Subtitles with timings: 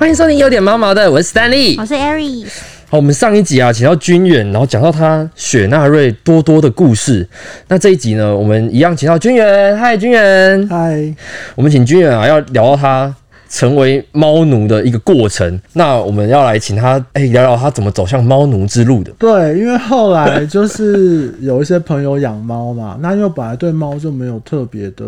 [0.00, 2.46] 欢迎收听有点毛毛的，我是 Stanley，我是 Ari。
[2.88, 7.28] 好，我们上一集啊，请到君远，然后讲到他雪纳瑞多多的故事。
[7.68, 9.76] 那这一集呢，我们一样请到君远。
[9.76, 10.66] 嗨，君远。
[10.68, 11.14] 嗨。
[11.54, 13.14] 我们请君远啊，要聊到他
[13.50, 15.60] 成为猫奴的一个过程。
[15.74, 19.12] 那我们要来请他，哎，聊聊他怎么走向猫奴之路的。
[19.18, 25.04] 对，因为后来就是有一些朋友养猫嘛， 那因为本来对猫就没有特别的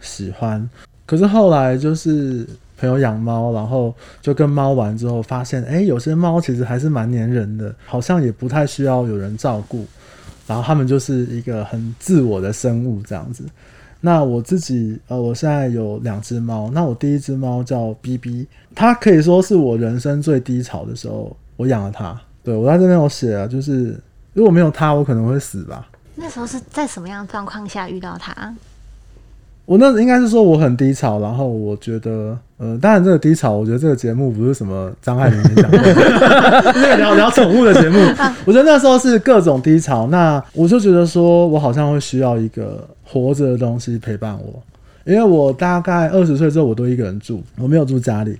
[0.00, 0.66] 喜欢，
[1.04, 2.46] 可是后来就是。
[2.80, 9.84] 朋友养猫，然后就跟猫玩之后，发现哎，有些猫其实还是蛮粘人的，好像也不太需要有人照顾，
[10.46, 13.44] 然后他们就是一个很自我的生物这样子。
[14.00, 22.18] 那我自己呃，我现在有两只猫，那我第一只猫叫 B B，它可以说是我人生最低潮的时候，我养了它。
[22.42, 24.00] 对我在这边有写啊，就是
[24.32, 25.86] 如果没有它，我可能会死吧。
[26.14, 28.54] 那时候是在什么样状况下遇到它？
[29.70, 35.78] 我那应该是说我很低潮，然后我觉得，呃，当然这个低潮，我觉得这个节目不是什么张爱玲讲的，
[36.74, 37.96] 那个聊聊宠物的节目。
[38.44, 44.60] 我觉得那时候是各种低潮，那我就觉得说我好像会需要一个活着的东西陪伴我，
[45.04, 48.36] 因为我大概二十岁之后我都一个人住，我没有住家里。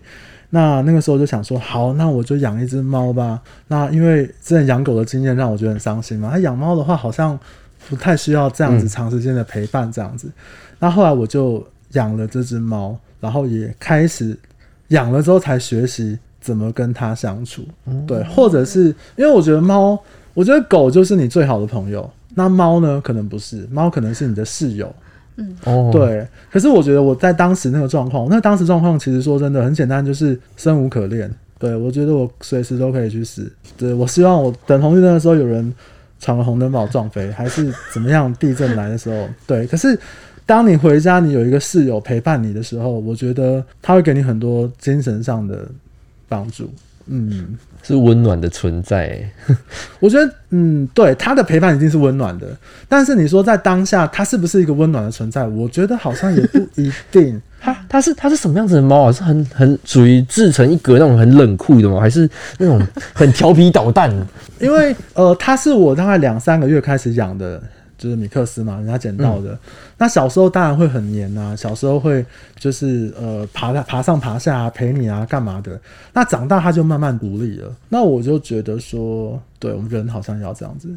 [0.53, 3.41] 那那个时候就想说，好，那我就养一只猫吧。
[3.69, 7.39] 那因为之前养狗的经验让我觉得很伤心嘛，他养猫的话好像
[7.89, 10.31] 不太需要这样子长时间的陪伴，这样子。
[10.79, 14.37] 那后来我就养了这只猫，然后也开始
[14.89, 17.63] 养了之后才学习怎么跟它相处。
[18.07, 18.87] 对，或者是
[19.17, 19.99] 因为我觉得猫，
[20.35, 24.95] 我觉得狗就是你最好的朋友，那猫呢可能不是，猫可能是你的室友。
[25.37, 26.27] 嗯，哦，对。
[26.51, 31.31] 可是我觉得我在当时那个状况，那当时状况其实说真的很简单，就是生无可恋。
[31.59, 33.51] 对我觉得我随时都可以去死。
[33.77, 35.73] 对我希望我等红绿灯的时候有人
[36.21, 38.33] 闯了红灯把我撞飞， 还是怎么样？
[38.35, 39.67] 地震来的时候，对。
[39.67, 39.99] 可是。
[40.47, 45.65] 当你回家，你有一个室友陪伴你的时候，我觉得他会给你很多精神上的
[46.29, 46.69] 帮助。
[47.07, 49.23] 嗯，是温暖的存在。
[50.01, 52.49] 我觉得，嗯，对，他的陪伴一定是温暖的。
[52.89, 55.47] 但是你说在当下，他是不是一个温暖的存在？
[55.47, 57.41] 我觉得好像也不一定。
[57.61, 59.13] 他他是它是什么样子的猫啊？
[59.13, 62.01] 是很很属于自成一格那种很冷酷的吗？
[62.01, 62.29] 还是
[62.59, 62.81] 那种
[63.13, 64.11] 很调皮捣蛋？
[64.61, 67.63] 因为呃，它是我大概两三个月开始养的。
[68.01, 69.59] 就是米克斯嘛，人家捡到的。
[69.99, 72.25] 那小时候当然会很黏啊，小时候会
[72.59, 75.79] 就是呃爬爬上爬下陪你啊，干嘛的。
[76.15, 77.71] 那长大它就慢慢独立了。
[77.91, 80.89] 那我就觉得说，对我们人好像要这样子。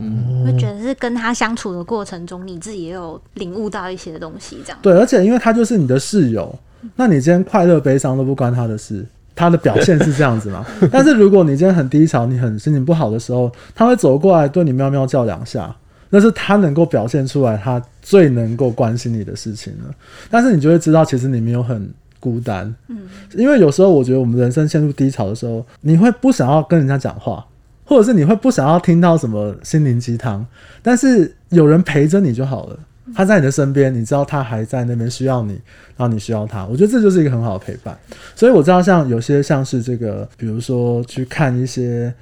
[0.00, 4.78] 嗯，会觉得是跟他相处的过程中，你自己也有领悟到一些东西，这样。
[4.82, 6.56] 对，而且因为他就是你的室友，
[6.96, 9.04] 那你今天快乐悲伤都不关他的事。
[9.34, 10.66] 他的表现是这样子嘛？
[10.90, 15.72] 但是如果你今天很低潮，你很心情不好的时候，他会走过来对你喵喵叫两下。
[16.10, 19.94] 那是他能够表现出来，他最能够关心你的事情了。
[20.28, 21.88] 但是你就会知道，其实你没有很
[22.18, 22.74] 孤单。
[22.88, 23.02] 嗯，
[23.34, 27.46] 因为有时候我觉得我们人生陷入低潮的时候，你会不想要跟人家讲话，
[27.88, 30.46] 或者是你会不想要听到什么心灵鸡汤。
[30.82, 32.78] 但是有人陪着你就好了，
[33.14, 35.54] 他在你的身边，你知道他还在那边需要你，
[35.96, 36.64] 然后你需要他。
[36.66, 37.98] 我觉得这就是一个很好的陪伴。
[38.36, 42.14] 所以我知道，像有些像是这个，比如说去看一些。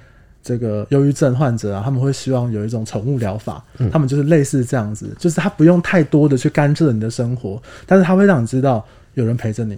[0.47, 3.61] 这个忧郁症患者啊，他们会希望有一种宠物疗法，
[3.91, 9.77] 他们就是类似这样子，就是他不用太多的去干涉你的生活，但是他会让你知道有人陪着你，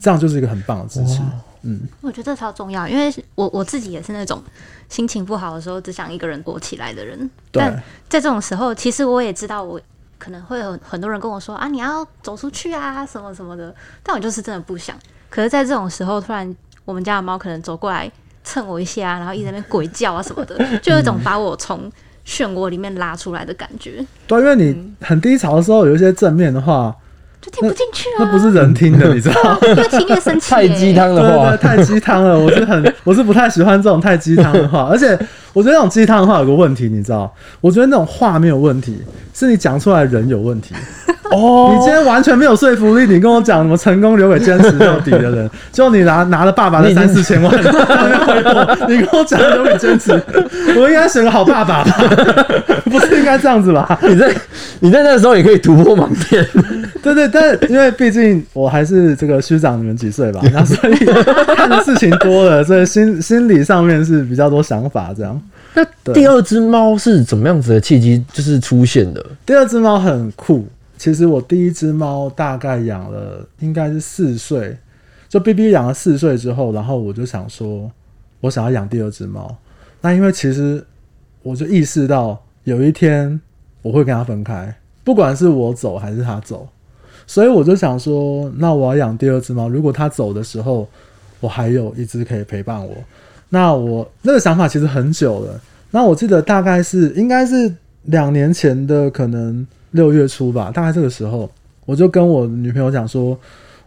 [0.00, 1.20] 这样就是一个很棒的支持。
[1.62, 4.42] 嗯，我觉得这超重要，因为我我自己也是那种
[4.88, 7.30] 心情不好的时候只想一个人躲起来的人。
[7.52, 7.72] 但
[8.08, 9.80] 在这种时候，其实我也知道，我
[10.18, 14.96] 可能会有很多人跟我说啊，你要走出去啊，什么什么的，但我就是真的不想。
[15.30, 18.10] 可是，在这种时候，突然我们家的猫可能走过来。
[18.44, 21.92] 蹭我一下，然后一直在那边鬼叫啊什么的， 就有一种把我从
[22.24, 24.02] 漩涡里面拉出来的感觉。
[24.26, 26.96] 对，因为你很低潮的时候，有一些正面的话。
[27.50, 28.20] 就听不进去啊！
[28.20, 29.58] 那不是人听的， 你知道？
[29.62, 30.50] 越听越生气。
[30.50, 32.38] 太鸡汤的话，太鸡汤了。
[32.40, 34.88] 我是很，我是不太喜欢这种太鸡汤的话。
[34.90, 35.18] 而且，
[35.52, 37.32] 我觉得那种鸡汤的话有个问题，你知道？
[37.60, 39.02] 我觉得那种话没有问题，
[39.34, 40.74] 是你讲出来人有问题。
[41.36, 43.06] 哦，你今天完全没有说服力。
[43.06, 47.52] 你跟我讲什么成功留给坚持到底的人， 就你拿拿了爸爸的三四千万，
[48.88, 50.12] 你跟我讲留给坚持，
[50.76, 52.04] 我应该选个好爸爸吧？
[52.84, 53.98] 不是应该这样子吧？
[54.02, 54.34] 你在
[54.80, 56.46] 你在那个时候也可以突破盲点。
[57.02, 57.28] 对对。
[57.28, 60.94] 但因为毕竟我还是这个虚长你们几岁吧，那所以
[61.54, 65.40] 看的事情多了，所以心心理上面是比较多想法这样。
[65.74, 69.24] 那第二只猫是怎么样子的契机就是出现的？
[69.44, 70.66] 第二只猫很酷，
[70.98, 74.76] 其实我第一只猫大概养了应该是四岁，
[75.28, 77.90] 就 B B 养了四岁之后，然后我就想说，
[78.40, 79.56] 我想要养第二只猫。
[80.00, 80.84] 那因为其实
[81.42, 83.40] 我就意识到有一天
[83.80, 86.68] 我会跟它分开，不管是我走还是它走。
[87.26, 89.68] 所以我就想说，那我要养第二只猫。
[89.68, 90.88] 如果它走的时候，
[91.40, 92.96] 我还有一只可以陪伴我。
[93.50, 95.60] 那我那个想法其实很久了。
[95.90, 97.74] 那我记得大概是应该是
[98.04, 101.50] 两年前的，可能六月初吧，大概这个时候，
[101.86, 103.38] 我就跟我女朋友讲说。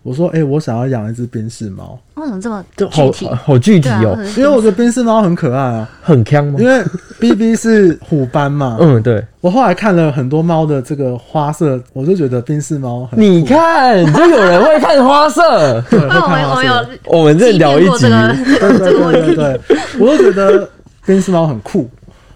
[0.04, 1.96] 我说：“哎，我想要养一只冰室猫。
[2.16, 3.12] 为什么这么就好？
[3.36, 4.18] 好具体哦！
[4.36, 6.58] 因为我觉得冰室猫很可爱啊，很香吗？
[6.60, 6.84] 因为
[7.20, 8.78] B B 是虎斑嘛。
[8.82, 9.24] 嗯，对。
[9.42, 13.22] 我后来看了很多猫的这个花色，我就觉得冰室猫很。
[13.22, 15.80] 你看，就有人会看花色。
[15.92, 16.90] 对，会看花色。
[17.06, 19.62] 我们这聊一集，对对对对，
[20.00, 20.68] 我就觉得
[21.06, 21.88] 冰室猫很酷。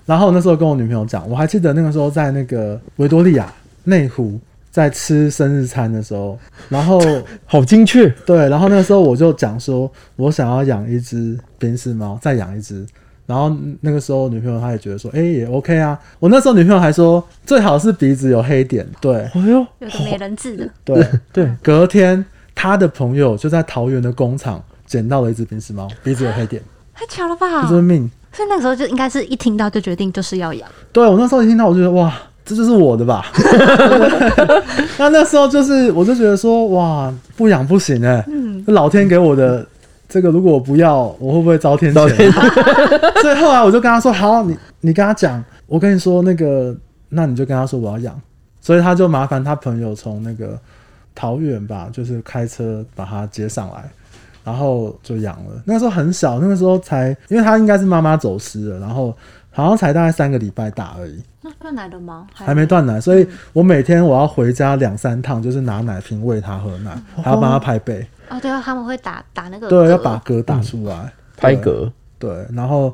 [0.06, 3.54] 然后那时候跟我女朋友讲，我还记得那个时候在那个维多利亚
[3.84, 4.40] 内湖。”
[4.76, 6.38] 在吃生日餐的时候，
[6.68, 7.00] 然后
[7.48, 12.86] 好精确，对，然后那个时候我就讲说，我想要养一只边氏猫，再养一只，
[13.26, 15.98] 然后那个时候女朋友她也觉得说，哎，也 OK 啊。
[16.20, 21.50] 我那时候女朋友还说，最好是鼻子有黑点，对，哎呦，有个美人痣的，对 对。
[21.64, 26.62] 隔天，他的朋友就在桃园的工厂捡到了一只边氏猫，鼻子有黑点，
[26.94, 27.62] 太巧了吧？
[27.62, 30.70] 这是命，所以那个时候就应该是一听到就决定就是要养。
[30.92, 32.14] 对我那时候一听到，我就觉得哇。
[32.48, 33.26] 这就是我的吧？
[35.00, 38.24] 那那时候就是，我就觉得说，哇，不养不行哎。
[38.28, 38.64] 嗯。
[38.68, 39.66] 老天给我的
[40.08, 42.08] 这个，如果我不要，我会不会遭天谴？
[43.20, 46.76] 所以后来我就跟他说：“好，你你跟他讲，我跟你说那个，
[47.10, 48.22] 那你就跟他说我要养。”
[48.62, 50.56] 所以他就麻烦他朋友从那个
[51.16, 53.90] 桃园吧，就是开车把他接上来，
[54.46, 55.62] 然后就养了。
[55.66, 59.14] 那时候很小，那个时候才，因为他应该是妈妈走失了，然后。
[59.58, 61.24] 好像才大概三个礼拜大而已。
[61.40, 62.28] 那断奶了吗？
[62.34, 66.94] 还没断奶，所以我每天我要回家两三趟，就是拿奶瓶喂他喝奶，
[67.24, 68.06] 还要帮他拍背。
[68.28, 69.70] 哦，对啊，他们会打打那个。
[69.70, 71.90] 对，要把嗝打出来，拍嗝。
[72.20, 72.94] 对，然后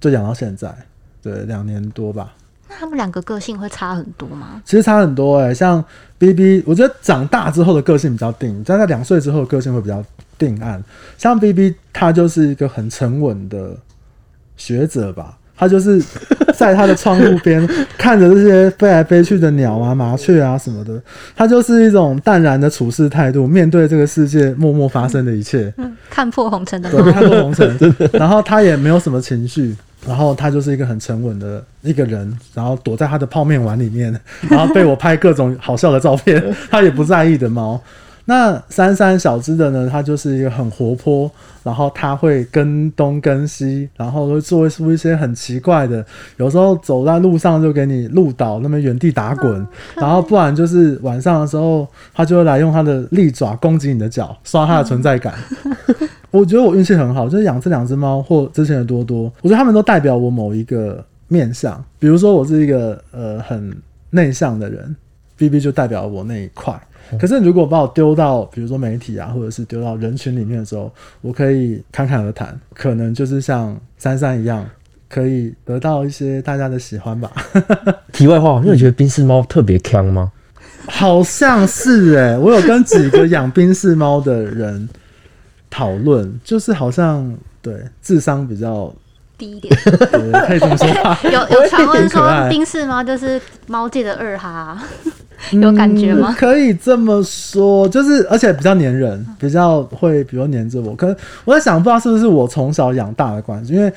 [0.00, 0.74] 就养到现在，
[1.22, 2.32] 对，两年多吧。
[2.68, 4.60] 那他们两个个性会差很多吗？
[4.64, 5.84] 其实差很多哎，像
[6.18, 10.02] B B，我觉得长大之后的个性比较定，在他两岁之后个性会比较
[10.40, 10.82] 定案。
[11.16, 13.76] 像 B B，他就是一个很沉稳的
[14.56, 15.36] 学者吧。
[15.56, 16.02] 他就是
[16.54, 20.98] 在他的窗户边 看着这些飞来飞去的鸟啊、麻雀啊什么的，
[21.36, 25.70] 他就是一种淡然的处事态度，面对这个世界默默发生的一切，
[26.08, 27.78] 看破红尘的，对，看破红尘，
[28.14, 29.76] 然后他也没有什么情绪，
[30.06, 36.42] 然后他就是一个很沉稳的一个人，然后躲在他的泡面碗里面，然后被我拍各种好笑的照片，
[36.72, 37.78] 他也不在意的猫。
[38.30, 39.88] 那三三小只的呢？
[39.90, 41.28] 它就是一个很活泼，
[41.64, 46.06] 然后它会跟东跟西，然后会做出一些很奇怪的，
[46.36, 49.66] 有时候走在路上就给你路倒，那么原地打滚，
[49.96, 51.84] 然后不然就是晚上的时候，
[52.14, 55.34] 它就会来用它的利爪攻击你的脚，刷它的存在感。
[56.30, 61.84] 我觉得我运气很好，就是养这两只猫或之前的多多，我觉得它们都代表我某一个面相。
[61.98, 63.76] 比如说我是一个呃很
[64.10, 64.94] 内向的人
[65.36, 66.80] ，B B 就代表我那一块。
[67.18, 74.64] 可是，如果把我丢到比如说媒体啊，或者是丢到人群里面的时候，我可以侃侃而谈，可能就是像珊珊一样，
[75.08, 77.30] 可以得到一些大家的喜欢吧。
[78.12, 80.30] 题外话，因为觉得冰室猫特别强吗？
[80.86, 84.88] 好像是哎，我有跟几个养冰室猫的人
[85.68, 88.92] 讨论，就是好像对智商比较
[89.36, 89.74] 低一点，
[90.46, 90.86] 可以这么说。
[91.30, 94.82] 有有传闻说冰室猫就是猫界的二哈。
[95.52, 96.34] 有感觉吗？
[96.38, 100.94] 可以这么说，就是而且比较黏人，比较会，比如黏着我。
[100.94, 103.92] 可能我在想，不知道是不是我从小养大的关系，因为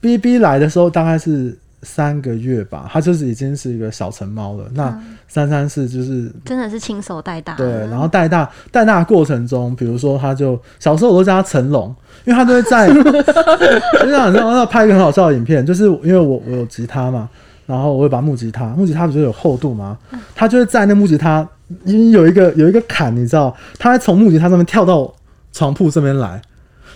[0.00, 4.64] B B 来的时候大概是三个月吧，它就是已经是一个小成猫了。
[4.74, 7.66] 那三三四就是真的是亲手带大，对。
[7.88, 17.28] 然后带大带大的过程中，比如说它就小时候我都叫它成龙，因为它都会在， 就像然后拍一个很好笑的影片，就是因为我我有吉他嘛。
[17.72, 19.96] 然后我会把木吉他，木吉他不是有厚度吗？
[20.34, 21.48] 他就会在那木吉他，
[21.84, 25.10] 因为有一个有一个坎，你知道，他会从木吉他上面跳到
[25.54, 26.42] 床铺这边来。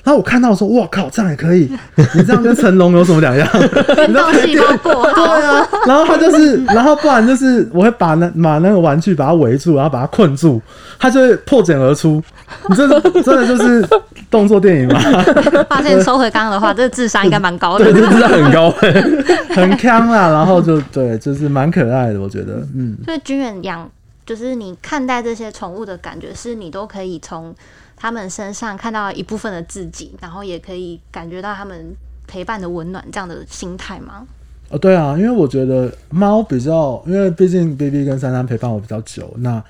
[0.05, 1.69] 然后我看到说，哇靠，这样也可以？
[2.15, 3.49] 你这样跟成龙有什么两样？
[3.57, 5.67] 你知道细胞过 对啊。
[5.87, 10.61] 然后他就是，然后不然就是我会把那把那个玩具把它围住，然后把它困住，
[10.99, 12.23] 他就会破茧而出。
[12.69, 12.87] 你这
[13.23, 13.89] 真的就是
[14.31, 15.01] 动作电影吗？
[15.69, 17.85] 发现收回刚刚的话，这个智商应该蛮高的。
[17.85, 18.71] 对，智商很高，
[19.55, 20.31] 很强啊。
[20.31, 22.67] 然后就对，就是蛮可爱的，我觉得。
[22.75, 22.97] 嗯。
[23.05, 23.91] 所以君远养，
[24.25, 27.55] 就是你看待这些宠物的感觉，是你都可以从。
[27.99, 34.23] 他们身上看到一部分的自己，然后也可以感觉到他们陪伴的温暖，这样的心态吗？
[34.69, 39.65] 哦，对啊，因为我觉得猫比较，因为毕竟 B B 跟珊珊陪伴我比较久，那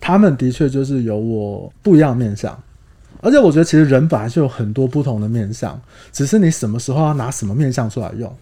[0.00, 2.52] 他们的确就是有我不一样的面相，
[3.20, 5.80] 而且我觉得其实人本来就有很多不同的面相，
[6.12, 8.32] 只是你什么时候要拿什么面相出来用。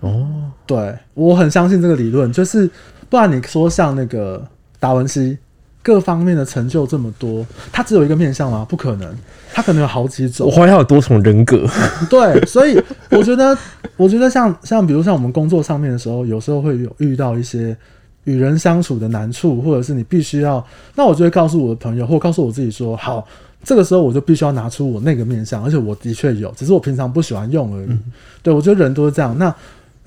[0.00, 2.68] 哦，对我很相信这个理论，就是
[3.08, 4.46] 不然你说像那个
[4.78, 5.38] 达文西。
[5.86, 8.64] 各方面的成就这么多，他只有一个面相吗？
[8.66, 9.14] 不可能，
[9.52, 10.46] 他可能有好几种。
[10.46, 11.68] 我怀疑他有多重人格。
[12.08, 13.54] 对，所以我觉得，
[13.98, 17.76] 我觉得像像比如像我们工作上面的时候，有时候会有遇到一些
[18.24, 23.28] 与人相处的难处，或者是你必须要，那我就会告诉我的朋友，或告诉我自己说，好，
[23.64, 27.98] 这个时候我就必须要拿出我那个面相，而且我的确有，只是我平常不喜欢用而已。
[28.42, 29.36] 对，我觉得人都是这样。
[29.38, 29.54] 那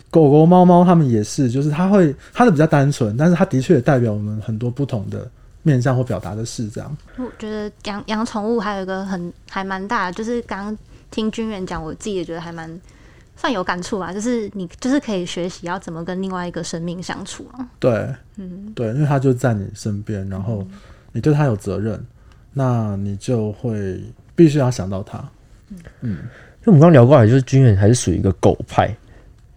[0.10, 5.30] 狗狗、猫猫，它们也是，就是它会，它的比较单纯，但是它的确也代表我们很多不同的
[5.64, 6.70] 面相或表达的事。
[6.70, 10.78] 这样，我觉得养养宠物还有一个很还蛮大的，就是刚刚
[11.12, 12.70] 听君远讲，我自己也觉得还蛮
[13.36, 14.14] 算有感触吧。
[14.14, 17.68] 就是你就是可以学习要怎么跟另外一个生命相处啊。
[17.78, 20.66] 对，嗯，对，因为它就在你身边，然后
[21.12, 22.02] 你对它有责任，
[22.58, 24.02] 那你就会
[24.36, 25.24] 必须要想到他。
[26.02, 28.90] 嗯，因为我们刚聊过来，就是军人还是属于一个狗派。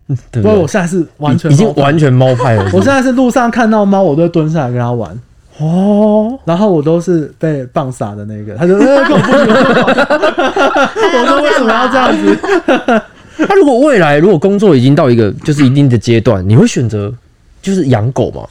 [0.31, 2.65] 对不过我现在是完全已经完全猫派了。
[2.75, 5.19] 我现在是路上看到猫，我都会蹲下来跟它玩
[5.59, 6.39] 哦。
[6.45, 9.23] 然后我都是被棒撒的那个，他就跟我不玩。
[11.23, 13.03] 我说为什么要这样子？
[13.39, 17.15] 那如果未来如果工作已经到一个就是一定的阶段，你会选择
[17.63, 18.47] 就是养狗吗？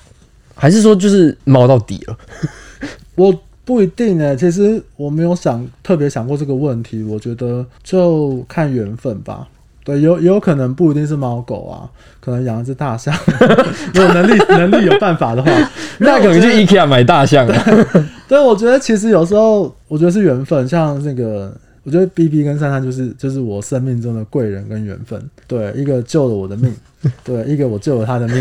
[0.56, 2.18] 还是说就是猫到底了？
[3.16, 3.34] 我
[3.70, 4.36] 不一定呢。
[4.36, 7.04] 其实我没有想特别想过这个问题。
[7.04, 9.48] 我觉得就看缘分吧。
[9.84, 11.86] 对，有有可能不一定是猫狗啊，
[12.20, 13.14] 可能养一只大象，
[13.94, 15.52] 有能力 能力有办法的话，
[16.00, 17.48] 那可能去 IKEA 买大象。
[18.28, 25.24] 对，我觉得其实有时候我觉得是缘分，像那个，我觉得 B B 跟珊珊就是就是我生命中的贵人跟缘分。
[25.46, 26.76] 对，一个救了我的命，
[27.24, 28.40] 对，一个我救了他的命。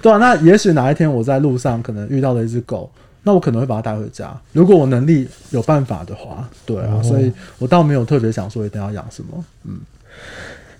[0.00, 2.90] 对啊，那也许哪一天我在路上可能遇到了一只狗，
[3.28, 4.34] 那我可能会把它带回家。
[4.54, 9.78] 如果我能力有办法的话，对啊，所以我倒没有特别想说一定要养什么，嗯。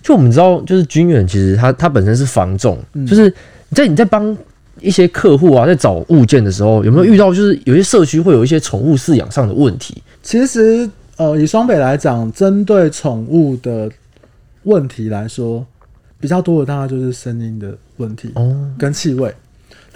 [0.03, 3.31] 就我们知道，就是军远，其实它它本身是防重，就是
[3.73, 4.35] 在你在帮
[4.81, 10.03] 一些客户啊，在找物件的时候，有没有遇到就是有些社区会有一些宠物饲养上的问题？
[10.23, 10.89] 其实，
[11.19, 13.91] 呃，以双北来讲，针对宠物的
[14.63, 15.67] 问题来说，
[16.19, 19.35] 比较多的大概就是声音的问题哦，跟气味。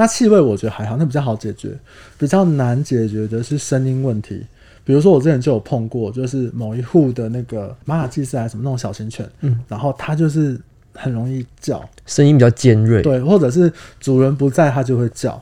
[0.03, 1.79] 那气味我觉得还好，那比较好解决。
[2.19, 4.45] 比较难解决的是声音问题。
[4.83, 10.61] 比如说，我之前就有碰过，就是某一户的那个马尔济斯还是什么那种小型犬，嗯，然后它就是
[10.93, 15.41] 很容易叫，声音比较尖锐，对，或者是主人不在，它就会叫。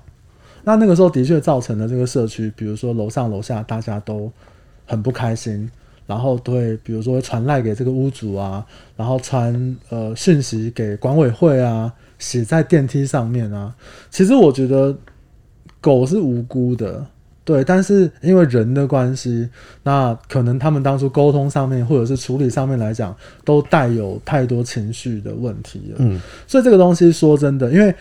[0.62, 4.30] 那那个时候的确造成了这个社区，比如说楼上楼下大家都
[4.84, 5.70] 很不开心，
[6.06, 8.62] 然后都会比如说传赖给这个屋主啊，
[8.94, 11.90] 然后传呃讯息给管委会啊，
[12.20, 13.74] 写在电梯上面啊。
[14.10, 14.96] 其实我觉得
[15.80, 17.04] 狗是无辜的。
[17.42, 19.48] 对，但是因为人的关系，
[19.82, 25.96] 那可能他们当初沟通上面或者是处理上面来讲，都带有太多情绪的问题了。
[25.98, 27.92] 嗯，所以这个东西说真的，因为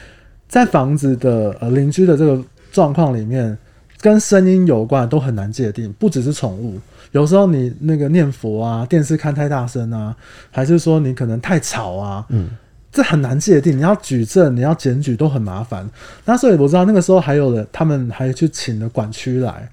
[0.47, 2.39] 在房子的呃邻居的这个
[2.71, 3.57] 状况里面，
[4.01, 6.77] 跟声音有关都很难界定，不只是宠物，
[7.13, 10.15] 有时候你那个念佛啊，电视看太大声啊，
[10.51, 12.49] 还是说你可能太吵啊，嗯。
[12.91, 15.87] 这很难界定，你要举证，你要检举都很麻烦。
[16.25, 19.69] 那所以我知道那个时候还有的，他们还去请了管区来，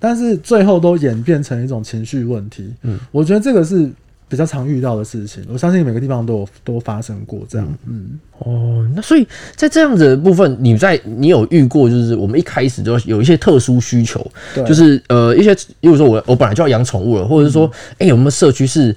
[0.00, 2.74] 但是最后都演变成一种情绪问题。
[2.82, 3.88] 嗯，我觉得这个是
[4.28, 5.46] 比较常遇到的事情。
[5.48, 7.78] 我相信每个地方都有都发生过这样。
[7.86, 14.28] 嗯，哦，那所以在这样子的部分，你在你有遇过，就是我们一开始就有一些特殊需求，
[14.66, 18.92] 就是呃一些，比如说我我本来就要养宠物了，或者是说，哎，有没有社区是？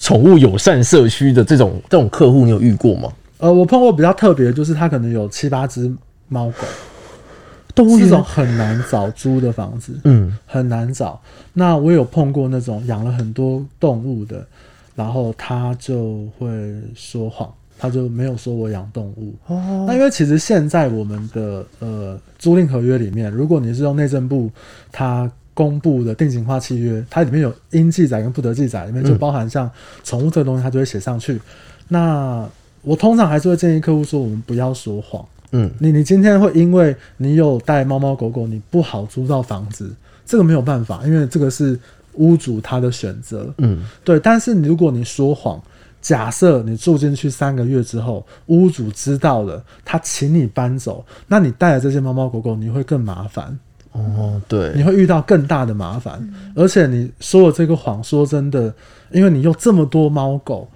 [0.00, 3.12] 宠物友善社区的这种这种客户，你有遇过吗？
[3.38, 5.94] 呃，我碰过比较特别，就是他可能有七八只
[6.28, 6.66] 猫狗，
[7.74, 11.20] 动物这种很难找租的房子，嗯，很难找。
[11.52, 14.46] 那我有碰过那种养了很多动物的，
[14.94, 16.48] 然后他就会
[16.94, 19.34] 说谎，他就没有说我养动物。
[19.46, 24.50] 哦，那因为其实现在我们的呃租赁合约里面，如果你是用内政部，
[24.92, 25.30] 他
[25.60, 29.70] 公布的定型化契约，它里面有应记载跟不得记载，里面就包含像
[30.02, 31.38] 宠物这个东西，它就会写上去。
[31.88, 32.48] 那
[32.80, 35.22] 我通常还是会建议客户说，我们不要说谎。
[35.50, 39.92] 嗯，你你今天会因为你有带猫猫狗狗，你不好租到房子，
[40.24, 41.78] 这个没有办法，因为这个是
[42.14, 43.52] 屋主他的选择。
[43.58, 44.18] 嗯，对。
[44.18, 45.60] 但是如果你说谎，
[46.00, 53.58] 假设你住进去三个月之后，屋主知道了，他请你搬走，那你带的这些猫猫狗狗，你会更麻烦。
[53.92, 56.22] 哦，对，你会遇到更大的麻烦，
[56.54, 58.72] 而且你说了这个谎，说真的，
[59.10, 60.68] 因为你有这么多猫狗，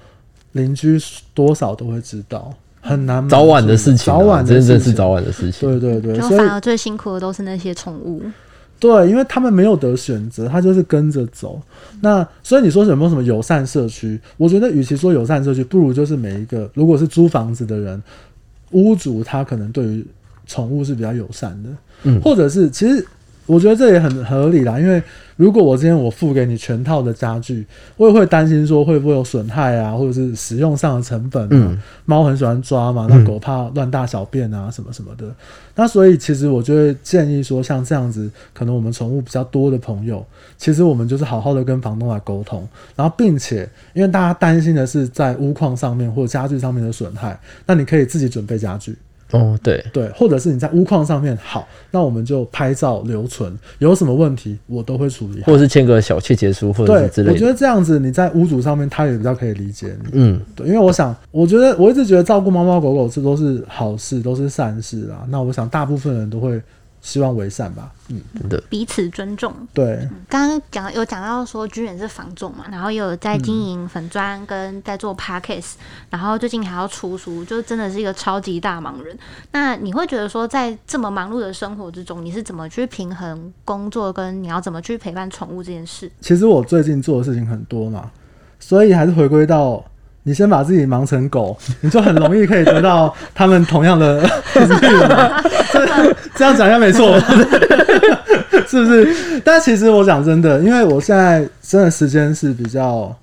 [0.52, 0.98] 邻居
[1.32, 3.26] 多少都会知道，很难。
[3.28, 5.60] 早晚的事情，早晚真的是早晚的事情。
[5.60, 8.20] 对对对，就反而最辛苦的都是那些宠物。
[8.80, 11.62] 对，因为他们没有得选择，他就是跟着走。
[12.00, 14.20] 那所以你说有没有什么友善社区？
[14.36, 18.02] 我觉得，与其说友善社区，不如就是每一个如果是租房子的人，
[18.72, 20.04] 屋主他可能对于
[20.46, 21.70] 宠物是比较友善的。
[22.22, 23.06] 或者是，其实
[23.46, 25.02] 我觉得这也很合理啦，因为
[25.36, 31.78] 如果我今天我付给你全套的家具，我也会担心说会不会有损害啊，或者是使用上的成本啊。
[32.04, 35.26] 猫很喜欢抓嘛，那狗怕乱大小便啊，什么什么的。
[35.74, 40.24] 那所以其实我就会建议说，像这样子，可能我们宠物比较多的朋友，
[40.56, 48.96] 其实我们就是好好的跟房东来沟通，然后并且因为大家担心的是在屋况上面或者家具上面的损害，那你可以自己准备家具。
[49.30, 57.32] 哦，对对，或者是你在屋况上面好，那我们就拍照留存，有什么问题我都会处理，或者是签个小切结书，或者是之类的。
[57.32, 60.10] 我觉得这样子你在屋主上面他也比较可以理解你。
[60.12, 65.26] 嗯，对，因为我想，我觉得我一直觉得照顾猫猫狗狗这都是好事，都是善事啊。
[65.28, 66.60] 那我想大部分人都会。
[67.04, 68.18] 希望为善吧，嗯，
[68.48, 69.54] 的彼此尊重。
[69.74, 75.74] 对，刚刚讲有讲到说军人是房仲嘛，然后又有在经营粉砖跟在做 podcast，
[76.08, 79.14] 然后最近还要出书，就真的是一个超级大忙人。
[79.52, 86.10] 那你会觉得说，在这么忙碌的生活之中，你是怎么去平衡工作跟你要怎么去陪伴宠物这件事？
[86.22, 88.10] 其实我最近做的事情很多嘛，
[88.58, 89.84] 所以还是回归到。
[90.24, 94.20] 你先把自己忙成狗， 你就很容易可以得到他们同样的
[94.52, 95.08] 资源。
[95.72, 97.18] 这这样讲应该没错，
[98.66, 99.40] 是不是？
[99.44, 103.14] 但其实我讲真的，因为我现在真的时间是比较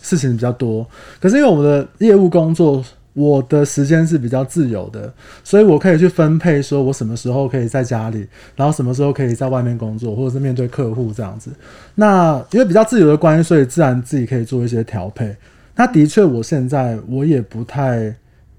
[0.00, 0.86] 事情比较多，
[1.20, 2.82] 可是因为我们的业务工作，
[3.12, 5.12] 我的时间是比较自由的，
[5.44, 11.50] 所以我可以去分配，说我什么时候可以在家里，然后什么时候可以在外面工作，或者是面对客户这样子。
[11.96, 15.36] 那因为比较自由的关系，所以自然自己可以做一些调配。
[15.76, 18.14] 那的确，我现在我也不太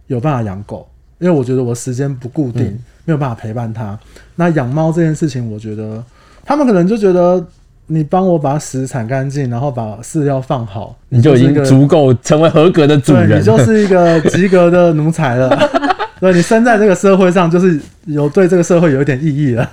[0.06, 3.98] 有办法养狗，因为我觉得我时间不固定，没有办法陪伴它。
[4.36, 6.04] 那养猫这件事情，我觉得
[6.46, 7.44] 他们可能就觉得
[7.88, 15.50] 你帮我把屎铲干净，然后把饲料放好，你就已经足够成为合格的主人，你就是一个 及格的奴才了。
[16.22, 19.68] 对，你生在这个社会上，就是有对这个社会有一点意义了。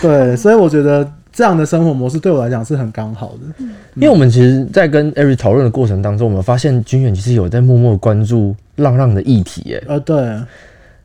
[0.00, 1.06] 对，所以我觉得。
[1.36, 3.64] 这样的生活模式对我来讲是很刚好的，
[3.96, 10.16] 因为我们其实，在跟艾瑞讨论的过程当中，我们发现君远其实有在默默关注浪浪的议题，哎，呃，对，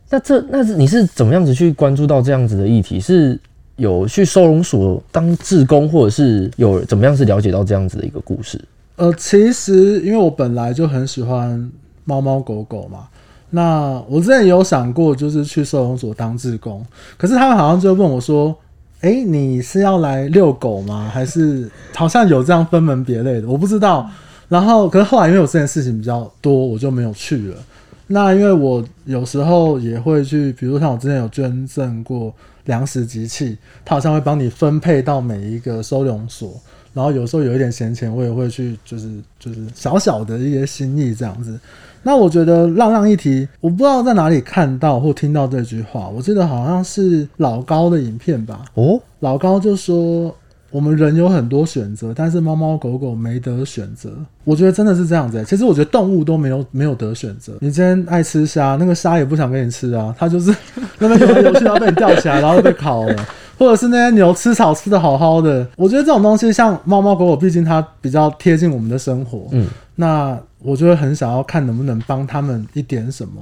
[0.09, 2.97] 那这那是你是怎么样子去关注到这样子的议题？
[2.97, 3.37] 是
[3.75, 8.57] 有去收容所当志工，或者是有怎么样是了解到这样子的一个故事？
[8.95, 11.69] 呃，其实因为我本来就很喜欢
[12.05, 12.99] 猫猫狗狗嘛，
[13.49, 16.85] 那我之前有想过就是去收容所当志工，
[17.17, 18.55] 可是他们好像就问我说。
[19.01, 21.09] 哎，你是要来遛狗吗？
[21.11, 23.47] 还是好像有这样分门别类的？
[23.47, 24.09] 我不知道。
[24.47, 27.55] 然后，可是后来因为我这件事情比较多，我就没有去了。
[28.07, 32.31] 那因为我有时候也会去，比如像我之前有捐赠过
[32.65, 36.53] 粮食机器，他好像会帮你分配到每一个收容所。
[36.93, 39.09] 然后有时候有一点闲钱，我也会去，就是
[39.39, 41.57] 就是小小的一些心意这样子。
[42.03, 48.65] 那我觉得浪浪一提，我不知道在哪里看到或听到这句话，我记得好像是老高的影片吧。
[48.73, 50.35] 哦，老高就说
[50.71, 54.09] 我们人有很多选择，但是猫猫狗狗没得选择。
[54.43, 55.43] 我觉得真的是这样子。
[55.45, 57.53] 其实我觉得动物都没有没有得选择。
[57.59, 60.55] 你今天爱吃虾，那个虾也不想给你吃啊，它就是
[60.97, 63.27] 那边游来游去，然后被你吊起来，然后被烤了。
[63.59, 69.49] 或者是那些牛吃草吃的好好的，我觉得这种东西像猫猫狗狗，毕竟它比较贴近我们的生活。
[69.51, 73.33] 嗯，那我就会很想要看能不能帮他们一点什么。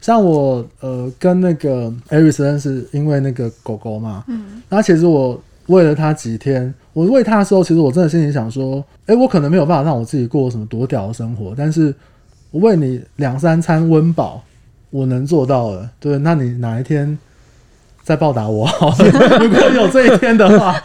[0.00, 4.22] 像我呃跟那个艾瑞斯认识，因为那个狗狗嘛。
[4.28, 4.62] 嗯。
[4.68, 11.94] 那其实我喂了它几天，我喂它的时候，其实我真的心里想说，哎，我可能没有办法让我自己过什么多屌的生活，但是
[12.50, 14.44] 我喂你两三餐温饱，
[14.90, 15.90] 我能做到了。
[15.98, 17.18] 对，那你哪一天？
[18.02, 18.90] 再报答我好，
[19.40, 20.78] 如果有这一天的话，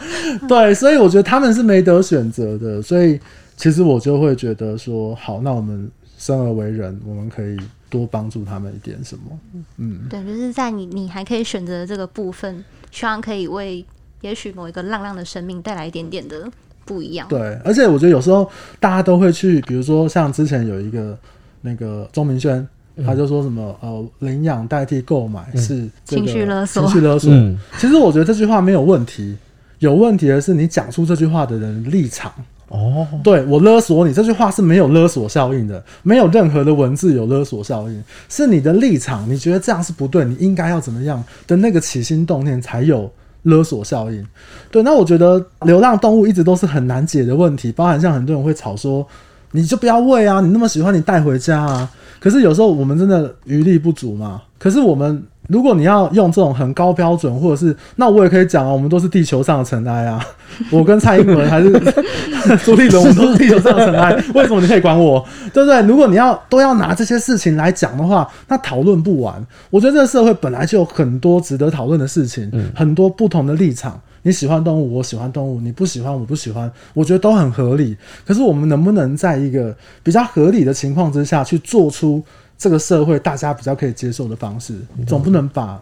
[0.48, 3.20] 对，所以我觉得他们是没得选择的，所以
[3.58, 7.58] 其实我就会觉得说，好，那我们生而为人，我们可以
[7.90, 9.38] 多帮助他们一点什么，
[9.76, 13.84] 嗯，对，就是在你你还可以选择这个部分，希望可以为
[14.20, 16.48] 也许某一个浪浪的生命带来一点点的
[16.84, 21.18] 不一样，对，而且我觉得有时候大家都会去，比如说像之前有一个
[21.60, 22.66] 那个钟明轩。
[23.06, 27.32] 他就说什么呃，领养代替购买是情绪勒索，情绪勒索。
[27.78, 29.34] 其实我觉得这句话没有问题，
[29.78, 32.30] 有问题的是你讲出这句话的人立场。
[32.68, 43.10] 哦，对我勒索你这句话是没有勒索效应的，没有任何的文字有勒索效应，是你的立场，你觉得这样是不对，你应该要怎么样的那个起心动念才有
[43.42, 44.26] 勒索效应。
[44.70, 49.06] 对，那我觉得流浪动物一直都是很难解的问题，包含像很多人会吵说，
[49.52, 51.90] 你就不要喂啊，你那么喜欢你带回家啊。
[52.18, 54.42] 可是有时候我们真的余力不足嘛。
[54.58, 60.24] 可是我们如果你要用这种很高标准，或者是那我也可以讲啊，我们都是地球上的尘埃啊。
[60.70, 61.70] 我跟蔡英文还是
[62.64, 65.24] 朱立伦，我们都是地球上的尘埃， 为什么你可以管我？
[65.52, 65.82] 对不对？
[65.82, 69.44] 如果你要都要拿这些事情来讲的话，那讨论不完。
[69.70, 74.00] 我觉得这个社会本来就有很多值得讨论的事情，很多不同的立场。
[74.22, 76.70] 你喜欢动物，我喜欢动物；你不喜欢，我不喜欢。
[76.92, 77.96] 我觉得都很合理。
[78.26, 82.22] 可是我们能不能在一个比较合理的情况之下去做出
[82.60, 84.74] 这个社会大家比较可以接受的方式？
[85.06, 85.80] 总不能把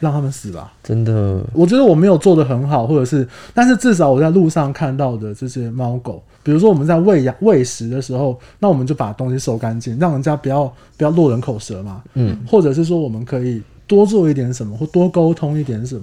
[0.00, 0.72] 让他们死吧？
[0.82, 10.64] 真的，我觉得我没有做的很好，或者是，但是至少我在路上看到的这些猫狗，比如说我们在喂养喂食的时候，那我们就把东西收干净，让人家不要
[10.96, 12.02] 不要落人口舌嘛。
[12.14, 16.02] 嗯，或者是说我们可以多做一点什么，或多沟通一点什么。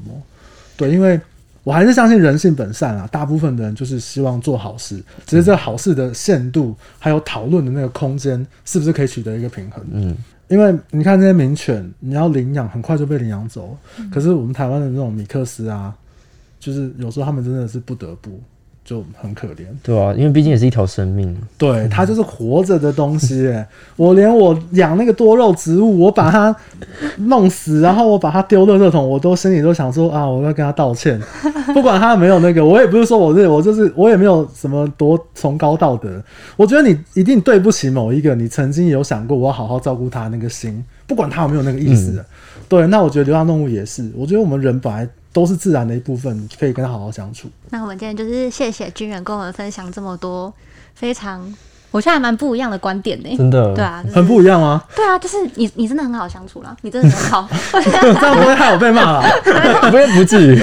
[0.78, 1.20] 对，因为。
[1.68, 9.84] 我还是相信人性本善啊，大部分的人就是希望做好事，只是这好事的限度还有讨论的那个空间，是不是可以取得一个平衡？
[9.92, 10.16] 嗯，
[10.48, 13.78] 因为你看那些名犬，你要领养，很快就被领养走，
[14.10, 15.94] 可是我们台湾的那种米克斯啊，
[16.58, 18.42] 就是有时候他们真的是不得不。
[18.88, 23.54] 就很可怜，对啊，因为毕竟也是一条生命，对，它就是活着的东西。
[23.98, 26.56] 我连我养那个多肉植物，我把它
[27.18, 31.22] 弄死，然后我把它丢垃圾桶，我都心里都想说啊，我要跟他道歉。
[31.76, 36.24] 不管他有没有那个，我也不是说我这我就是我也没有什么多崇高道德。
[36.56, 42.24] 我觉得你一定对不起某一个你曾经有想过我要好好照顾他那个心，不管他有没有那个意思。
[42.70, 45.06] 对，那我觉得流浪动物也是，我觉得我们人本来。
[45.38, 47.48] 都是自然的一部分，可以跟他好好相处。
[47.70, 50.52] 那我们今天就是谢谢军人跟我们分享这么多
[50.96, 51.54] 非常。
[51.92, 54.84] 我现在还蛮不一样的观点呢，真的，对啊，很不一样吗？
[54.96, 59.24] 对啊，就是你，你真的很好相处了，你真的很好， 这样不会害我被骂了，
[59.90, 60.60] 不会不至于，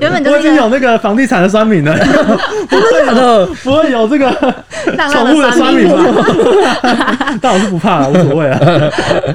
[0.00, 1.94] 原本就我已经有那个房地产的酸民了，
[2.68, 4.30] 不会的，不会有这个
[5.10, 5.88] 宠物的酸民。
[5.88, 5.96] 吗？
[7.40, 8.60] 但我是不怕了，无所谓啊。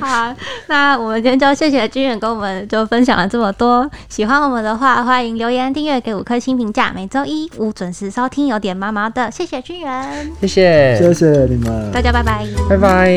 [0.02, 0.36] 好，
[0.67, 11.28] 那我们今天就谢谢君远跟我们就分享了这么多，喜欢我们的话，欢迎留言订阅给五颗星评价，每周一五准时收听，有点毛毛的，谢谢君远，谢谢，谢谢。
[11.47, 13.11] 你们，大家拜拜，拜拜。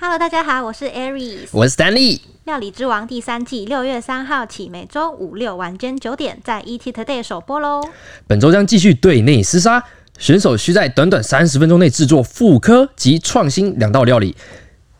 [0.00, 2.20] Hello，大家好，我是 Aries，我是 Stanley。
[2.44, 7.82] 料理之王第三季六月三号起，每周五六晚间九点在 ET Today 首播喽。
[8.26, 9.82] 本周将继续对内厮杀，
[10.18, 14.36] 选手需在短短三十分钟内制作复刻及创新两道料理。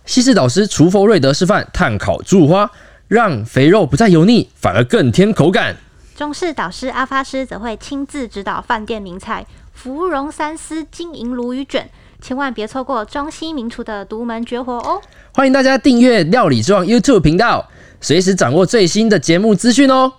[0.04, 2.70] 西式导师厨佛瑞德示范炭烤猪五花，
[3.08, 5.76] 让肥肉不再油腻，反而更添口感。
[6.16, 11.86] 中式导师阿发师则会亲自指导饭店名菜芙蓉三丝金银鲈鱼卷，
[12.22, 14.98] 千万别错过中西名厨的独门绝活哦！
[15.34, 17.68] 欢迎大家订阅料理之王 YouTube 频道，
[18.00, 20.10] 随时掌握最新的节目资讯哦。